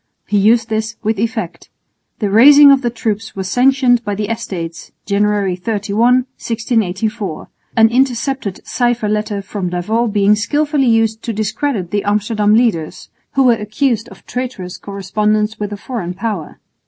[0.25, 1.69] He used this with effect.
[2.17, 8.65] The raising of the troops was sanctioned by the Estates (January 31, 1684), an intercepted
[8.65, 14.09] cipher letter from D'Avaux being skilfully used to discredit the Amsterdam leaders, who were accused
[14.09, 16.59] of traitorous correspondence with a foreign power.